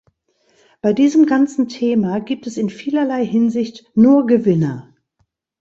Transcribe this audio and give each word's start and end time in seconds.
Bei 0.81 0.93
diesem 0.93 1.27
ganzen 1.27 1.67
Thema 1.67 2.21
gibt 2.21 2.47
es 2.47 2.57
in 2.57 2.71
vielerlei 2.71 3.23
Hinsicht 3.23 3.85
nur 3.93 4.25
Gewinner. 4.25 4.95